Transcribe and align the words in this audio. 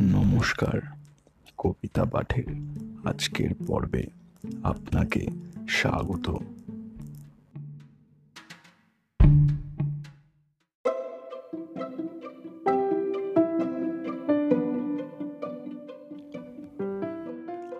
নমস্কার, 0.00 0.80
কবিতা 1.58 2.04
পাঠের 2.04 2.44
আজকের 3.04 3.50
পর্বে 3.66 4.06
আপনাকে 4.62 5.26
স্বাগত। 5.68 6.30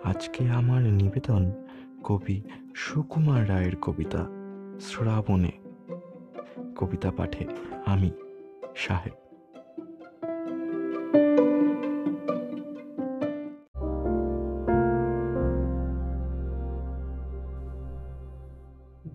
আজকে 0.03 0.49
আমার 0.49 0.81
নিবেদন 0.81 1.51
কবি 2.03 2.41
সুকুমার 2.75 3.49
রায়ের 3.49 3.75
কবিতা, 3.75 4.27
শ্রাবণে। 4.81 5.51
কবিতা 6.75 7.11
পাঠে 7.11 7.47
আমি, 7.85 8.11
সাহেব। 8.75 9.26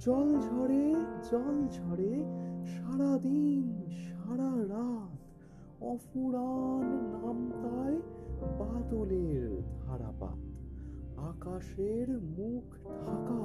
জল 0.04 0.40
ঝরে 0.40 0.94
জল 1.30 1.56
ঝরে, 1.70 2.24
সারাদিন 2.66 3.64
সারা 3.88 4.50
রাত 4.74 5.20
অফুরান 5.82 6.86
নামতায় 7.12 7.98
বাদলের 8.58 9.62
ধারাপাত। 9.86 10.38
আকাশের 11.16 12.08
মুখ 12.10 12.64
ঢাকা 12.84 13.42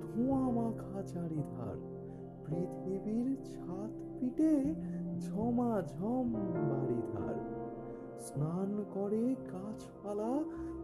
ধোঁয়া 0.00 0.42
মাখা 0.50 1.02
চারিধার। 1.02 1.76
পৃথিবীর 2.44 3.36
ছাদ 3.44 3.90
পিটে 4.20 4.74
ঝমাঝম 5.20 6.32
বাড়িধার। 6.70 7.36
স্নান 8.18 8.84
করে 8.94 9.34
গাছপালা, 9.52 10.32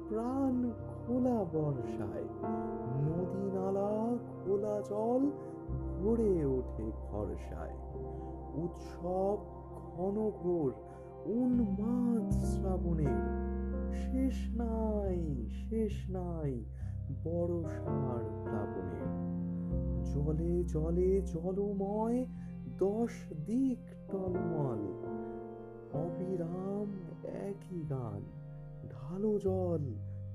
প্রাণ 0.09 0.71
খোলা 0.89 1.45
বর্ষায়। 1.53 2.27
নদী 3.05 3.47
নালা 3.57 4.17
খোলা 4.39 4.68
জল 4.89 5.23
ভরে 5.99 6.45
ওঠে 6.45 6.87
ভরসায় 7.01 7.77
উৎসব 8.55 9.39
ঘনঘোর, 9.97 10.73
উন্মাদ 11.25 12.31
শ্রাবণের। 12.31 13.25
শেষ 13.95 14.37
নাই 14.61 15.49
শেষ 15.51 16.11
নাই 16.11 16.65
বড়সার 17.25 18.25
প্লাবনের। 18.43 19.09
জলে 20.05 20.65
জলে 20.65 21.23
জলময় 21.23 22.27
দশ 22.79 23.13
দিক 23.47 23.79
টলমল, 24.11 24.83
অবিরাম 25.93 26.89
একই 27.25 27.81
গান। 27.91 28.23
ঢালো 28.91 29.39
জল 29.39 29.85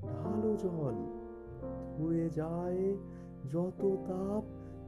ঢালো 0.02 0.58
জল, 0.58 0.96
ধুয়ে 1.98 2.30
যায় 2.30 2.98
যত 3.52 3.98
তাপ 4.08 4.44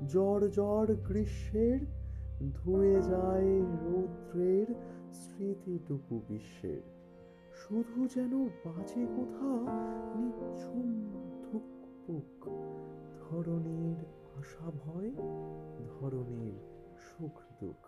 জ্বর 0.07 0.49
জ্বর 0.49 0.95
গ্রীষ্মের, 0.95 1.79
ধুয়ে 2.53 3.01
যায় 3.01 3.61
রৌদ্রের 3.61 4.67
স্মৃতিটুকু 5.13 6.21
বিশ্বের। 6.29 6.81
শুধু 7.53 8.07
যেন 8.07 8.49
বাজে 8.65 9.05
কোথা 9.15 9.51
নিঝুম 10.19 10.87
ধুকপুক 11.43 12.49
ধরনের 13.21 13.97
আশা 14.39 14.71
ভয় 14.85 15.11
ধরনের 15.87 16.85
সুখ 16.97 17.39
দুঃখ। 17.59 17.87